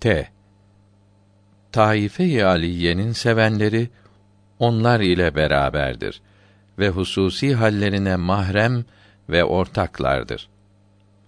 [0.00, 0.28] T.
[1.72, 3.88] Taife-i Aliye'nin sevenleri
[4.58, 6.20] onlar ile beraberdir
[6.78, 8.84] ve hususi hallerine mahrem
[9.28, 10.48] ve ortaklardır.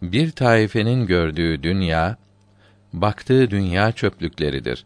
[0.03, 2.17] Bir taifenin gördüğü dünya,
[2.93, 4.85] baktığı dünya çöplükleridir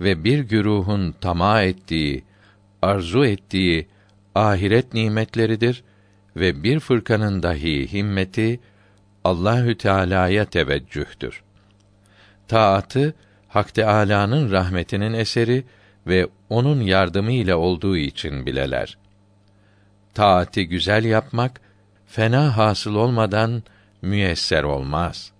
[0.00, 2.24] ve bir güruhun tamah ettiği,
[2.82, 3.88] arzu ettiği
[4.34, 5.84] ahiret nimetleridir
[6.36, 8.60] ve bir fırkanın dahi himmeti
[9.24, 11.42] Allahü Teala'ya teveccühtür.
[12.48, 13.14] Taatı
[13.48, 15.64] Hak Teâlâ'nın rahmetinin eseri
[16.06, 18.98] ve onun yardımı ile olduğu için bileler.
[20.14, 21.60] Taati güzel yapmak
[22.06, 23.62] fena hasıl olmadan
[24.02, 25.32] müyesser olmaz.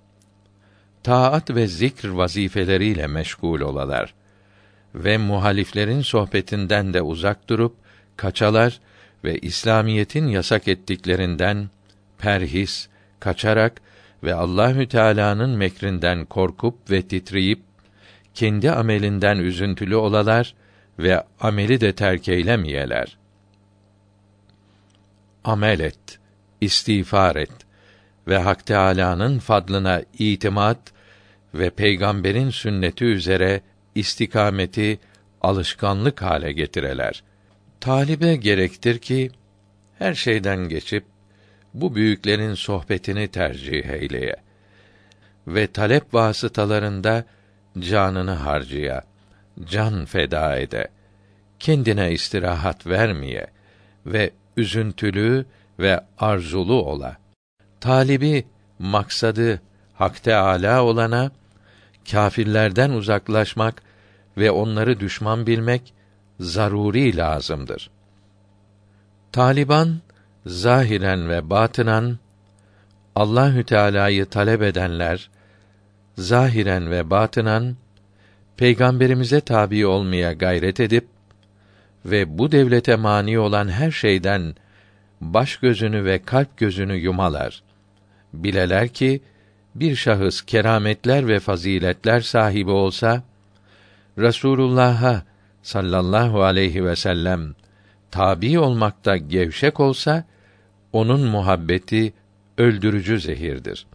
[1.02, 4.14] Taat ve zikr vazifeleriyle meşgul olalar
[4.94, 7.76] ve muhaliflerin sohbetinden de uzak durup
[8.16, 8.80] kaçalar
[9.24, 11.70] ve İslamiyetin yasak ettiklerinden
[12.18, 12.88] perhis,
[13.20, 13.80] kaçarak
[14.24, 17.60] ve Allahü Teala'nın mekrinden korkup ve titreyip
[18.34, 20.54] kendi amelinden üzüntülü olalar
[20.98, 23.16] ve ameli de terk eylemeyeler.
[25.44, 26.18] Amel et,
[26.60, 27.52] istiğfar et
[28.28, 30.78] ve Hak Teâlâ'nın fadlına itimat
[31.54, 33.60] ve peygamberin sünneti üzere
[33.94, 34.98] istikameti
[35.42, 37.22] alışkanlık hale getireler.
[37.80, 39.30] Talibe gerektir ki
[39.98, 41.04] her şeyden geçip
[41.74, 44.36] bu büyüklerin sohbetini tercih eyleye
[45.46, 47.24] ve talep vasıtalarında
[47.78, 49.02] canını harcaya,
[49.64, 50.88] can feda ede,
[51.58, 53.46] kendine istirahat vermeye
[54.06, 55.46] ve üzüntülü
[55.78, 57.16] ve arzulu ola.
[57.80, 58.44] Talibi
[58.78, 59.60] maksadı
[59.94, 61.30] Hak Teâlâ olana
[62.10, 63.82] kâfirlerden uzaklaşmak
[64.36, 65.94] ve onları düşman bilmek
[66.40, 67.90] zaruri lazımdır.
[69.32, 70.00] Taliban
[70.46, 72.18] zahiren ve batınan
[73.14, 75.30] Allahü Teala'yı talep edenler
[76.18, 77.76] zahiren ve batınan
[78.56, 81.06] peygamberimize tabi olmaya gayret edip
[82.06, 84.54] ve bu devlete mani olan her şeyden
[85.20, 87.62] baş gözünü ve kalp gözünü yumalar.
[88.32, 89.22] Bileler ki
[89.74, 93.22] bir şahıs kerametler ve faziletler sahibi olsa
[94.18, 95.22] Resulullah'a
[95.62, 97.54] sallallahu aleyhi ve sellem
[98.10, 100.24] tabi olmakta gevşek olsa
[100.94, 102.12] onun muhabbeti
[102.58, 103.86] öldürücü zehirdir.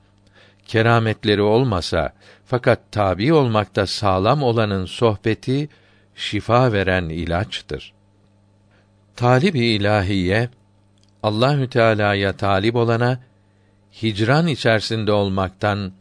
[0.65, 2.13] Kerametleri olmasa
[2.45, 5.69] fakat tabi olmakta sağlam olanın sohbeti
[6.15, 7.93] şifa veren ilaçtır.
[9.15, 10.49] Talib-i ilahiye
[11.23, 13.19] Allahü Teala'ya talip olana
[14.01, 15.91] hicran içerisinde olmaktan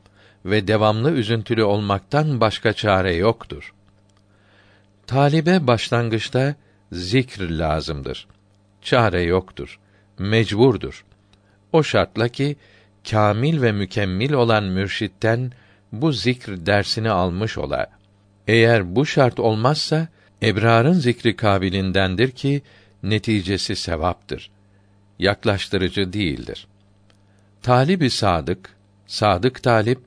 [0.44, 3.74] ve devamlı üzüntülü olmaktan başka çare yoktur.
[5.06, 6.54] Talibe başlangıçta
[6.92, 8.26] zikr lazımdır.
[8.82, 9.78] Çare yoktur.
[10.18, 11.04] Mecburdur.
[11.72, 12.56] O şartla ki
[13.10, 15.52] kamil ve mükemmel olan mürşitten
[15.92, 17.86] bu zikr dersini almış ola.
[18.46, 20.08] Eğer bu şart olmazsa
[20.42, 22.62] ebrarın zikri kabilindendir ki
[23.02, 24.50] neticesi sevaptır.
[25.18, 26.66] Yaklaştırıcı değildir.
[27.62, 28.76] Talib-i sadık,
[29.06, 29.98] sadık talip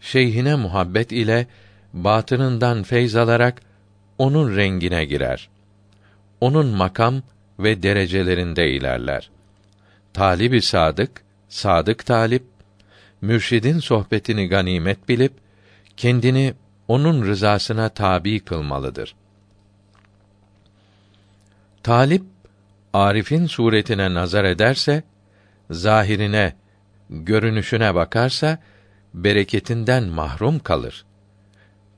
[0.00, 1.46] şeyhine muhabbet ile
[1.92, 3.62] batınından feyz alarak
[4.18, 5.48] onun rengine girer.
[6.40, 7.22] Onun makam
[7.58, 9.30] ve derecelerinde ilerler.
[10.18, 12.42] Talib-i sadık, sadık talip
[13.20, 15.32] mürşidin sohbetini ganimet bilip
[15.96, 16.54] kendini
[16.88, 19.14] onun rızasına tabi kılmalıdır.
[21.82, 22.22] Talip
[22.92, 25.02] Arif'in suretine nazar ederse,
[25.70, 26.54] zahirine,
[27.10, 28.58] görünüşüne bakarsa
[29.14, 31.04] bereketinden mahrum kalır.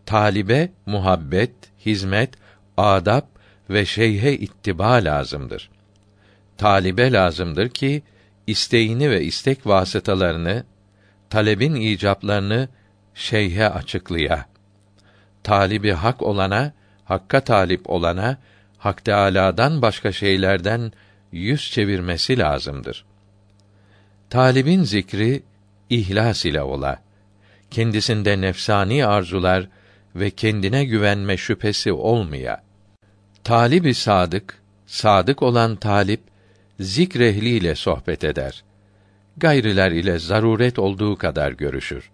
[0.07, 1.55] Talibe muhabbet,
[1.87, 2.31] hizmet,
[2.77, 3.27] adab
[3.71, 5.71] ve şeyhe ittiba lazımdır.
[6.61, 8.03] Talibe lazımdır ki
[8.47, 10.65] isteğini ve istek vasıtalarını,
[11.31, 12.69] talebin icaplarını
[13.15, 14.47] şeyhe açıklaya.
[15.43, 16.73] Talibi hak olana,
[17.05, 18.39] hakka talip olana,
[18.79, 20.93] Hak Teâlâ'dan başka şeylerden
[21.33, 23.05] yüz çevirmesi lazımdır.
[24.31, 25.43] Talibin zikri
[25.91, 27.03] ihlas ile ola.
[27.71, 29.69] Kendisinde nefsani arzular
[30.15, 32.63] ve kendine güvenme şüphesi olmaya.
[33.45, 36.30] Talibi sadık, sadık olan talip
[36.81, 38.65] zikrehliyle sohbet eder.
[39.37, 42.11] Gayriler ile zaruret olduğu kadar görüşür.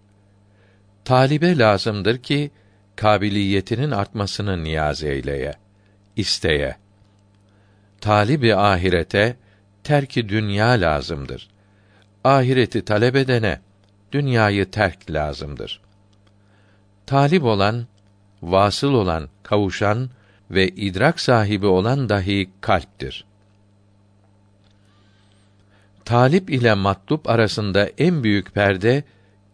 [1.05, 2.51] Talibe lazımdır ki
[2.95, 5.53] kabiliyetinin artmasını niyaz eyleye,
[6.15, 6.75] isteye.
[8.01, 9.37] Talibi ahirete
[9.83, 11.49] terki dünya lazımdır.
[12.23, 13.59] Ahireti talep edene
[14.11, 15.81] dünyayı terk lazımdır.
[17.05, 17.87] Talip olan,
[18.41, 20.09] vasıl olan, kavuşan
[20.51, 23.26] ve idrak sahibi olan dahi kalptir.
[26.07, 29.03] Talip ile matlup arasında en büyük perde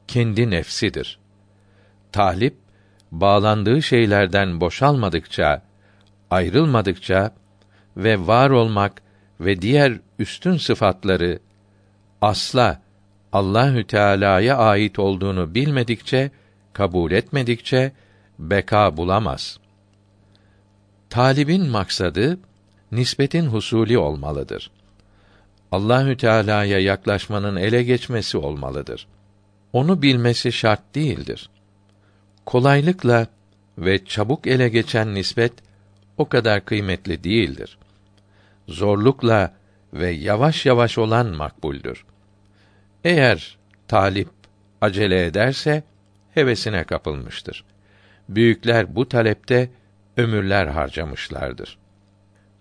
[0.08, 1.20] kendi nefsidir.
[2.12, 2.58] Talip
[3.12, 5.62] bağlandığı şeylerden boşalmadıkça,
[6.32, 7.32] ayrılmadıkça
[7.98, 9.02] ve var olmak
[9.40, 11.40] ve diğer üstün sıfatları
[12.22, 12.82] asla
[13.32, 16.32] Allahü Teala'ya ait olduğunu bilmedikçe,
[16.74, 17.92] kabul etmedikçe
[18.40, 19.60] beka bulamaz.
[21.10, 22.40] Talibin maksadı
[22.92, 24.72] nispetin husuli olmalıdır.
[25.74, 29.08] Allahü Teala'ya yaklaşmanın ele geçmesi olmalıdır.
[29.74, 31.50] Onu bilmesi şart değildir.
[32.46, 33.28] Kolaylıkla
[33.78, 35.54] ve çabuk ele geçen nispet
[36.18, 37.78] o kadar kıymetli değildir.
[38.68, 39.54] Zorlukla
[39.94, 42.06] ve yavaş yavaş olan makbuldür.
[43.04, 44.30] Eğer talip
[44.82, 45.84] acele ederse
[46.34, 47.66] hevesine kapılmıştır.
[48.30, 49.70] Büyükler bu talepte
[50.18, 51.78] ömürler harcamışlardır.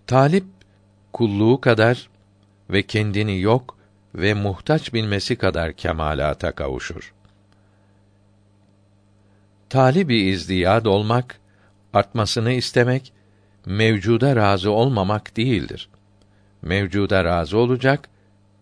[0.07, 0.45] Talip
[1.11, 2.12] kulluğu kadar
[2.73, 3.77] ve kendini yok
[4.15, 7.13] ve muhtaç bilmesi kadar kemalata kavuşur.
[9.69, 11.39] Talibi izdiyad olmak,
[11.93, 13.13] artmasını istemek,
[13.65, 15.89] mevcuda razı olmamak değildir.
[16.61, 18.09] Mevcuda razı olacak,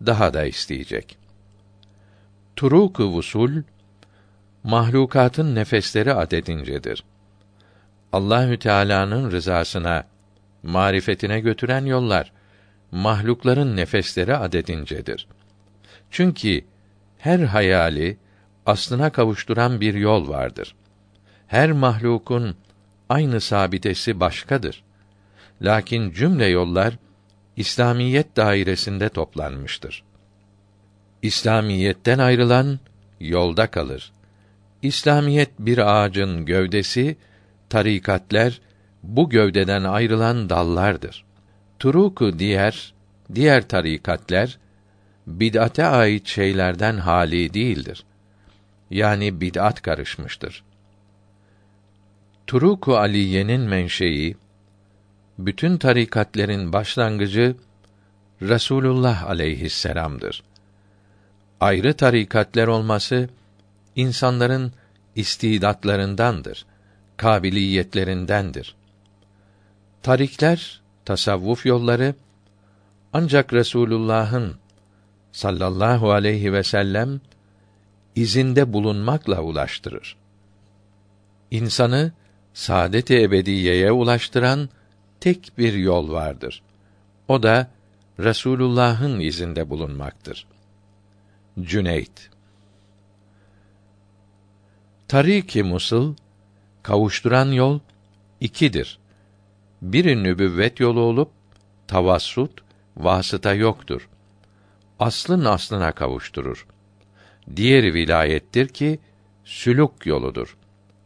[0.06, 1.18] daha da isteyecek.
[2.56, 3.62] Turuk-ı vusul
[4.64, 7.04] mahlukatın nefesleri adedincedir.
[8.12, 10.04] Allahü Teala'nın rızasına,
[10.62, 12.32] marifetine götüren yollar
[12.92, 15.26] mahlukların nefesleri adedincedir.
[16.10, 16.64] Çünkü
[17.18, 18.16] her hayali
[18.66, 20.74] aslına kavuşturan bir yol vardır.
[21.46, 22.56] Her mahlukun
[23.08, 24.82] aynı sabitesi başkadır.
[25.62, 26.94] Lakin cümle yollar
[27.56, 30.02] İslamiyet dairesinde toplanmıştır.
[31.22, 32.78] İslamiyetten ayrılan
[33.20, 34.12] yolda kalır.
[34.82, 37.16] İslamiyet bir ağacın gövdesi,
[37.68, 38.60] tarikatler
[39.02, 41.24] bu gövdeden ayrılan dallardır.
[41.82, 42.94] Turuku diğer
[43.34, 44.58] diğer tarikatler
[45.26, 48.04] bid'ate ait şeylerden hali değildir.
[48.90, 50.64] Yani bid'at karışmıştır.
[52.46, 54.36] Turuku Aliye'nin menşei
[55.38, 57.56] bütün tarikatlerin başlangıcı
[58.42, 60.42] Resulullah aleyhisselam'dır.
[61.60, 63.28] Ayrı tarikatler olması
[63.96, 64.72] insanların
[65.16, 66.66] istidatlarındandır,
[67.16, 68.74] kabiliyetlerindendir.
[70.02, 72.14] Tarikler, tasavvuf yolları
[73.12, 74.54] ancak Resulullah'ın
[75.32, 77.20] sallallahu aleyhi ve sellem
[78.14, 80.16] izinde bulunmakla ulaştırır.
[81.50, 82.12] İnsanı
[82.54, 84.68] saadet-i ebediyeye ulaştıran
[85.20, 86.62] tek bir yol vardır.
[87.28, 87.70] O da
[88.18, 90.46] Resulullah'ın izinde bulunmaktır.
[91.60, 92.30] Cüneyt
[95.08, 96.14] Tarik-i Musul
[96.82, 97.80] kavuşturan yol
[98.40, 98.98] ikidir.
[99.82, 101.30] Biri nübüvvet yolu olup
[101.86, 102.60] tavassut,
[102.96, 104.08] vasıta yoktur.
[104.98, 106.66] Aslın aslına kavuşturur.
[107.56, 108.98] Diğeri vilayettir ki
[109.44, 110.56] sülük yoludur.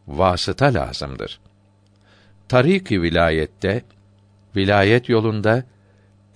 [0.06, 1.40] Vasıta lazımdır.
[2.48, 3.84] Tarik-i vilayette
[4.56, 5.64] vilayet yolunda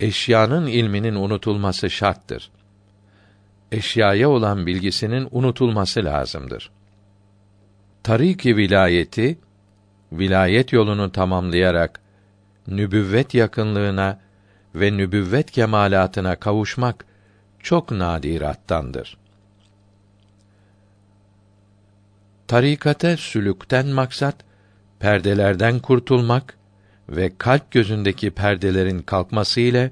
[0.01, 2.51] eşyanın ilminin unutulması şarttır.
[3.73, 6.71] Eşyaya olan bilgisinin unutulması lazımdır.
[8.03, 9.39] Tarik-i vilayeti
[10.13, 12.01] vilayet yolunu tamamlayarak
[12.69, 14.21] nübüvvet yakınlığına
[14.75, 17.05] ve nübüvvet kemalatına kavuşmak
[17.59, 19.17] çok nadirattandır.
[22.49, 24.35] Tarikate sülükten maksat
[24.99, 26.57] perdelerden kurtulmak
[27.09, 29.91] ve kalp gözündeki perdelerin kalkması ile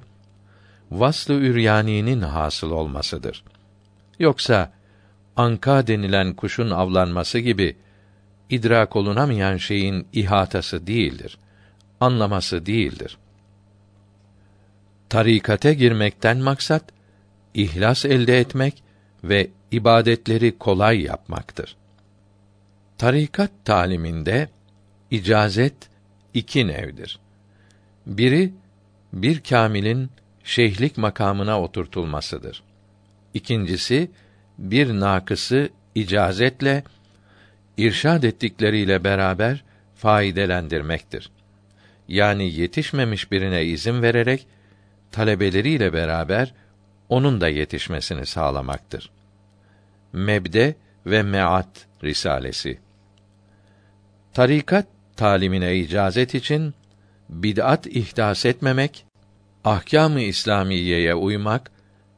[0.90, 3.45] vaslı üryaninin hasıl olmasıdır.
[4.19, 4.73] Yoksa
[5.37, 7.76] anka denilen kuşun avlanması gibi
[8.50, 11.38] idrak olunamayan şeyin ihatası değildir.
[12.00, 13.19] Anlaması değildir.
[15.09, 16.85] Tarikate girmekten maksat
[17.55, 18.83] ihlas elde etmek
[19.25, 21.76] ve ibadetleri kolay yapmaktır.
[22.99, 24.49] Tarikat taliminde
[25.11, 25.75] icazet
[26.35, 27.19] iki nevdir.
[28.07, 28.52] Biri
[29.12, 30.11] bir kamilin
[30.45, 32.62] şeyhlik makamına oturtulmasıdır.
[33.35, 34.11] İkincisi
[34.59, 36.85] bir nakısı icazetle
[37.76, 39.64] irşad ettikleriyle beraber
[39.97, 41.31] faydelendirmektir.
[42.09, 44.47] Yani yetişmemiş birine izin vererek
[45.12, 46.55] talebeleriyle beraber
[47.09, 49.11] onun da yetişmesini sağlamaktır.
[50.12, 50.75] Mebde
[51.07, 52.79] ve Meat Risalesi
[54.33, 54.87] Tarikat
[55.17, 56.75] talimine icazet için
[57.29, 59.05] bid'at ihdas etmemek,
[59.65, 61.71] ahkâm-ı İslamiyeye uymak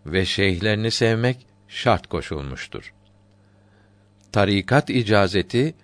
[0.06, 2.92] ve şeyhlerini sevmek şart koşulmuştur.
[4.32, 5.74] Tarikat icazeti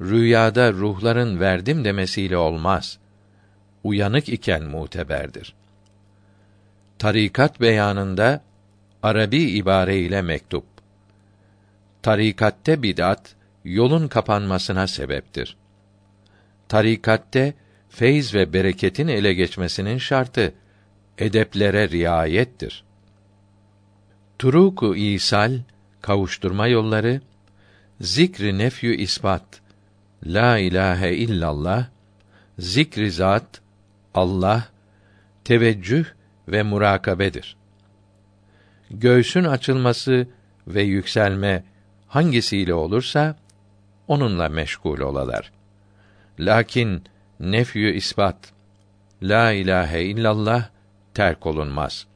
[0.00, 2.98] rüyada ruhların verdim demesiyle olmaz.
[3.84, 5.54] Uyanık iken muteberdir.
[6.98, 8.42] Tarikat beyanında
[9.02, 10.64] Arabi ibare ile mektup.
[12.02, 13.34] Tarikatte bid'at
[13.64, 15.56] yolun kapanmasına sebeptir.
[16.68, 17.54] Tarikatte
[17.88, 20.54] feyz ve bereketin ele geçmesinin şartı
[21.18, 22.84] edeplere riayettir.
[24.38, 25.60] Turuku isal
[26.00, 27.20] kavuşturma yolları
[28.00, 29.44] zikri nefyü ispat
[30.26, 31.86] la ilahe illallah
[32.58, 33.61] zikri zat
[34.14, 34.68] Allah
[35.44, 36.04] teveccüh
[36.48, 37.56] ve murakabedir.
[38.90, 40.26] Göğsün açılması
[40.66, 41.64] ve yükselme
[42.08, 43.36] hangisiyle olursa
[44.08, 45.52] onunla meşgul olalar.
[46.38, 47.04] Lakin
[47.40, 48.36] nefyü ispat
[49.22, 50.68] la ilahe illallah
[51.14, 52.06] terk olunmaz.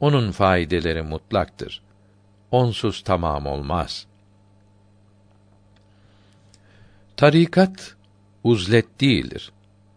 [0.00, 1.82] Onun faydeleri mutlaktır.
[2.50, 4.06] Onsuz tamam olmaz.
[7.16, 7.96] Tarikat
[8.44, 9.52] uzlet değildir.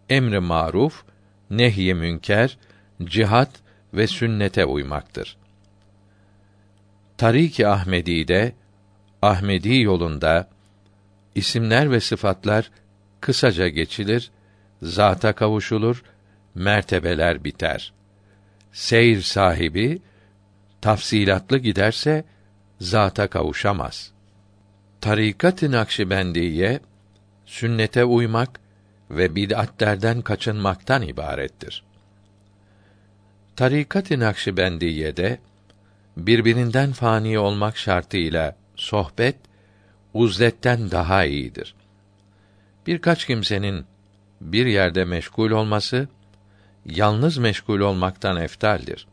[0.10, 1.04] Emri maruf,
[1.50, 2.58] nehy münker,
[3.04, 3.50] cihat
[3.94, 5.38] ve sünnete uymaktır.
[7.18, 8.56] Tarik-i Ahmedi'de
[9.22, 10.50] Ahmedi yolunda
[11.36, 12.72] isimler ve sıfatlar
[13.22, 14.32] kısaca geçilir,
[14.82, 16.04] zata kavuşulur,
[16.56, 17.94] mertebeler biter.
[18.72, 20.02] Seyir sahibi
[20.82, 22.24] tafsilatlı giderse
[22.80, 24.12] zata kavuşamaz.
[25.02, 26.80] Tarikat-ı Nakşibendiye
[27.46, 28.60] sünnete uymak
[29.12, 31.84] ve bid'atlerden kaçınmaktan ibarettir.
[33.56, 35.40] Tarikat-ı Nakşibendiye'de
[36.18, 39.36] birbirinden fani olmak şartıyla sohbet
[40.14, 41.76] uzletten daha iyidir.
[42.88, 43.86] Birkaç kimsenin
[44.42, 46.08] bir yerde meşgul olması
[46.86, 49.08] yalnız meşgul olmaktan eftaldir.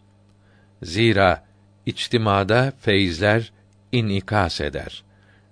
[0.83, 1.45] Zira
[1.87, 3.53] içtimada feyizler
[3.93, 5.05] inikas eder,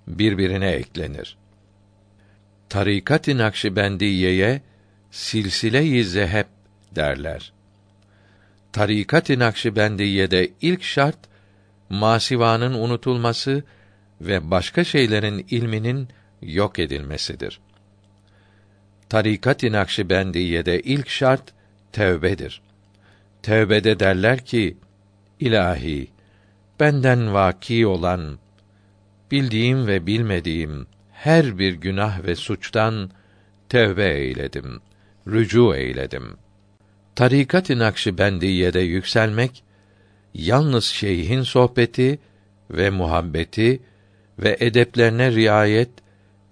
[0.06, 1.39] birbirine eklenir.
[2.70, 4.62] Tarikat-ı Nakşibendiyeye
[5.10, 6.46] silsile-i zeheb
[6.96, 7.52] derler.
[8.72, 11.18] Tarikat-ı Nakşibendiye'de ilk şart
[11.88, 13.64] masivanın unutulması
[14.20, 16.08] ve başka şeylerin ilminin
[16.42, 17.60] yok edilmesidir.
[19.08, 21.52] Tarikat-ı Nakşibendiye'de ilk şart
[21.92, 22.62] tevbedir.
[23.42, 24.76] Tevbede derler ki,
[25.40, 26.08] ilahi,
[26.80, 28.38] benden vaki olan,
[29.30, 30.86] bildiğim ve bilmediğim
[31.20, 33.10] her bir günah ve suçtan
[33.68, 34.80] tevbe eyledim,
[35.28, 36.36] rücu eyledim.
[37.16, 39.62] Tarikat-ı Nakşibendiye'de yükselmek,
[40.34, 42.18] yalnız şeyhin sohbeti
[42.70, 43.80] ve muhabbeti
[44.38, 45.90] ve edeplerine riayet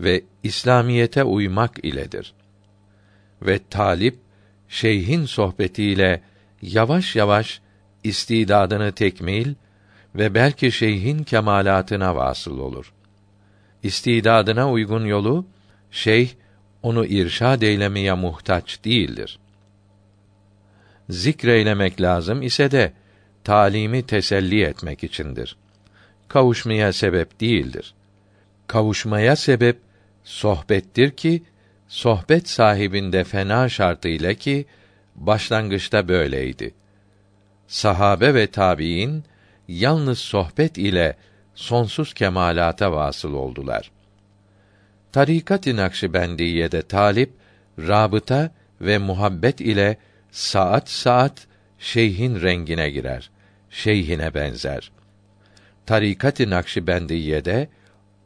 [0.00, 2.34] ve İslamiyete uymak iledir.
[3.42, 4.16] Ve talip
[4.68, 6.22] şeyhin sohbetiyle
[6.62, 7.60] yavaş yavaş
[8.04, 9.54] istidadını tekmil
[10.14, 12.92] ve belki şeyhin kemalatına vasıl olur.
[13.82, 15.46] İstidadına uygun yolu
[15.90, 16.30] şeyh
[16.82, 19.38] onu irşad eylemeye muhtaç değildir.
[21.08, 22.92] Zikreylemek lazım ise de
[23.44, 25.56] talimi teselli etmek içindir.
[26.28, 27.94] Kavuşmaya sebep değildir.
[28.66, 29.78] Kavuşmaya sebep
[30.24, 31.42] sohbettir ki
[31.88, 34.66] sohbet sahibinde fena şartıyla ki
[35.16, 36.74] başlangıçta böyleydi.
[37.66, 39.24] Sahabe ve tabiin
[39.68, 41.16] yalnız sohbet ile
[41.58, 43.90] sonsuz kemalata vasıl oldular.
[45.12, 47.32] Tarikat-ı Nakşibendiye'de talip
[47.78, 48.50] rabıta
[48.80, 49.96] ve muhabbet ile
[50.30, 51.46] saat saat
[51.78, 53.30] şeyhin rengine girer.
[53.70, 54.90] Şeyhine benzer.
[55.86, 57.68] Tarikat-ı Nakşibendiye'de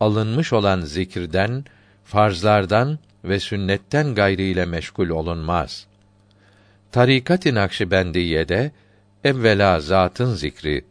[0.01, 1.65] alınmış olan zikirden,
[2.05, 5.87] farzlardan ve sünnetten gayri ile meşgul olunmaz.
[6.93, 8.71] Tarikat-ı Nakşibendiye'de
[9.25, 10.85] evvela zatın zikri,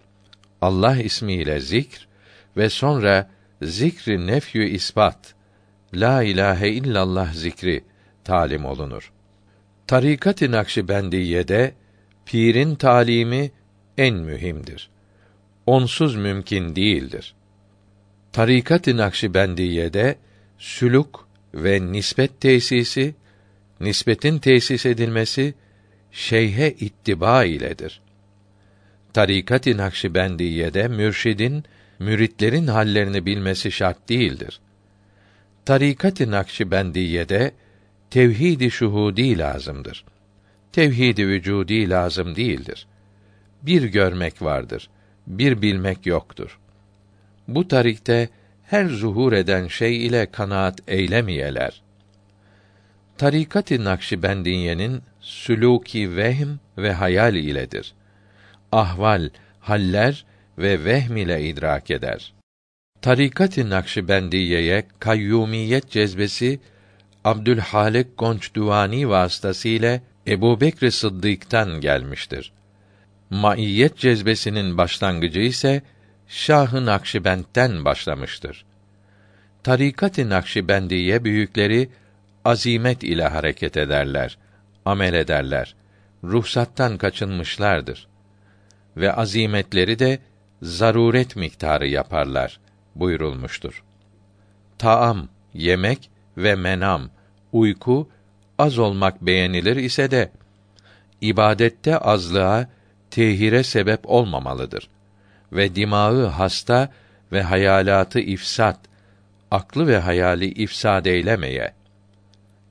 [0.61, 2.10] Allah ismiyle zikr
[2.57, 3.29] ve sonra
[3.61, 5.35] zikri nefyü ispat,
[5.93, 7.83] la ilahe illallah zikri
[8.23, 9.11] talim olunur.
[9.87, 11.73] Tarikat-ı Nakşibendiye'de
[12.25, 13.51] pirin talimi
[13.97, 14.89] en mühimdir.
[15.65, 17.33] Onsuz mümkün değildir.
[18.31, 20.15] Tarikat-ı Nakşibendiye'de
[20.57, 21.07] sülük
[21.53, 23.15] ve nispet tesisi,
[23.79, 25.53] nispetin tesis edilmesi
[26.11, 28.01] şeyhe ittiba iledir.
[29.13, 31.63] Tarikat-ı Nakşibendiye'de mürşidin
[32.01, 34.59] müritlerin hallerini bilmesi şart değildir.
[35.65, 37.51] Tarikat-ı Nakşibendiye'de
[38.09, 40.05] tevhid-i şuhudi lazımdır.
[40.71, 42.87] Tevhid-i vücudi lazım değildir.
[43.61, 44.89] Bir görmek vardır,
[45.27, 46.59] bir bilmek yoktur.
[47.47, 48.29] Bu tarikte
[48.63, 51.81] her zuhur eden şey ile kanaat eylemeyeler.
[53.17, 57.93] Tarikat-ı Nakşibendiye'nin sülûki vehm ve hayal iledir.
[58.71, 59.29] Ahval,
[59.59, 60.25] haller
[60.61, 62.33] ve vehm ile idrak eder.
[63.01, 66.59] Tarikat-ı Nakşibendiye'ye kayyumiyet cezbesi
[67.23, 72.51] Abdülhalik Gonçduvani vasıtasıyla Ebu Bekr Sıddık'tan gelmiştir.
[73.29, 75.81] Maiyet cezbesinin başlangıcı ise
[76.27, 78.65] Şah-ı Nakşibend'den başlamıştır.
[79.63, 81.89] Tarikat-ı Nakşibendiye büyükleri
[82.45, 84.37] azimet ile hareket ederler,
[84.85, 85.75] amel ederler.
[86.23, 88.07] Ruhsattan kaçınmışlardır.
[88.97, 90.19] Ve azimetleri de
[90.61, 92.59] zaruret miktarı yaparlar
[92.95, 93.83] buyurulmuştur.
[94.77, 97.09] Taam, yemek ve menam,
[97.51, 98.09] uyku
[98.59, 100.31] az olmak beğenilir ise de
[101.21, 102.67] ibadette azlığa
[103.11, 104.89] tehire sebep olmamalıdır
[105.53, 106.89] ve dimağı hasta
[107.31, 108.79] ve hayalatı ifsat,
[109.51, 111.73] aklı ve hayali ifsad eylemeye.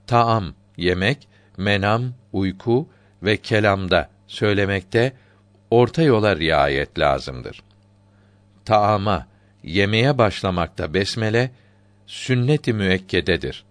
[0.07, 2.89] Taam, yemek, menam, uyku
[3.23, 5.13] ve kelamda, söylemekte
[5.71, 7.63] orta yola riayet lazımdır.
[8.71, 9.27] Taama,
[9.65, 11.51] yemeğe başlamakta besmele
[12.07, 13.65] sünnet-i müekkededir.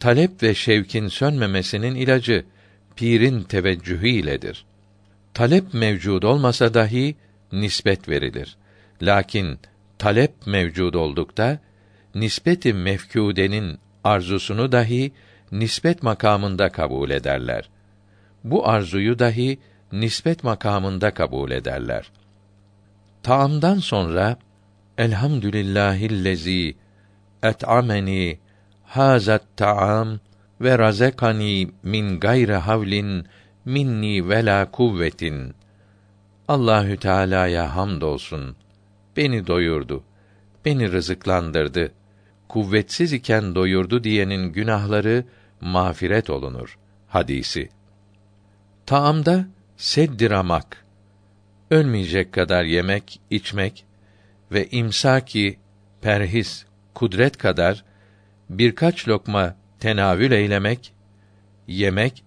[0.00, 2.44] Talep ve şevkin sönmemesinin ilacı
[2.96, 4.64] pirin teveccühü iledir.
[5.34, 7.16] Talep mevcud olmasa dahi
[7.52, 8.56] nispet verilir.
[9.02, 9.58] Lakin
[9.98, 11.58] talep mevcud oldukta
[12.14, 15.12] nispeti mefkudenin arzusunu dahi
[15.52, 17.68] nispet makamında kabul ederler.
[18.44, 19.58] Bu arzuyu dahi
[19.92, 22.10] nispet makamında kabul ederler.
[23.22, 24.36] Taamdan sonra
[24.98, 26.76] Elhamdülillahillezî
[27.42, 28.38] et'ameni
[28.84, 30.20] hazat taam
[30.60, 33.26] ve razekani min gayri havlin
[33.64, 35.54] minni ve la kuvvetin.
[36.48, 38.56] Allahü Teala'ya hamdolsun.
[39.16, 40.04] Beni doyurdu.
[40.64, 41.92] Beni rızıklandırdı.
[42.48, 45.24] Kuvvetsiz iken doyurdu diyenin günahları
[45.60, 46.78] mağfiret olunur.
[47.08, 47.68] Hadisi.
[48.86, 50.81] Taamda seddiramak,
[51.72, 53.84] ölmeyecek kadar yemek, içmek
[54.52, 55.58] ve imsaki,
[56.02, 56.64] perhis,
[56.94, 57.84] kudret kadar
[58.50, 60.92] birkaç lokma tenavül eylemek,
[61.68, 62.24] yemek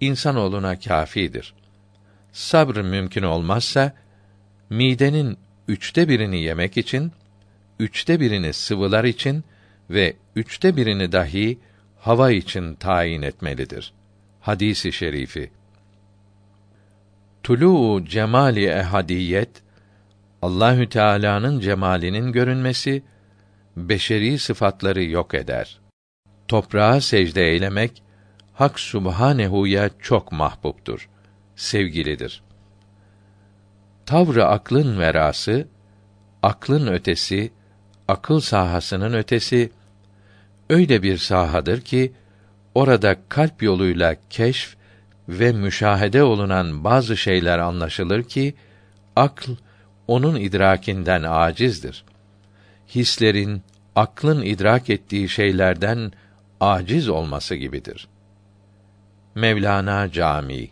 [0.00, 1.54] insanoğluna kâfidir.
[2.32, 3.92] Sabr mümkün olmazsa
[4.70, 5.38] midenin
[5.68, 7.12] üçte birini yemek için,
[7.78, 9.44] üçte birini sıvılar için
[9.90, 11.58] ve üçte birini dahi
[12.00, 13.92] hava için tayin etmelidir.
[14.40, 15.50] Hadisi şerifi.
[17.46, 19.50] Tulu cemali ehadiyet
[20.42, 23.02] Allahü Teala'nın cemalinin görünmesi
[23.76, 25.80] beşeri sıfatları yok eder.
[26.48, 28.02] Toprağa secde eylemek
[28.54, 31.08] Hak Subhanehu'ya çok mahbuptur,
[31.56, 32.42] sevgilidir.
[34.06, 35.68] Tavrı aklın verası,
[36.42, 37.52] aklın ötesi,
[38.08, 39.72] akıl sahasının ötesi
[40.70, 42.12] öyle bir sahadır ki
[42.74, 44.76] orada kalp yoluyla keşf
[45.28, 48.54] ve müşahede olunan bazı şeyler anlaşılır ki
[49.16, 49.50] akl
[50.08, 52.04] onun idrakinden acizdir.
[52.94, 53.62] Hislerin,
[53.96, 56.12] aklın idrak ettiği şeylerden
[56.60, 58.08] aciz olması gibidir.
[59.34, 60.70] Mevlana Camii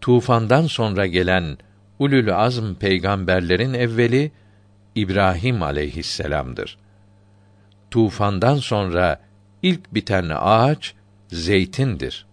[0.00, 1.58] Tufandan sonra gelen
[1.98, 4.32] ulul azm peygamberlerin evveli
[4.94, 6.78] İbrahim aleyhisselam'dır.
[7.90, 9.20] Tufandan sonra
[9.62, 10.94] ilk biten ağaç
[11.28, 12.26] zeytindir.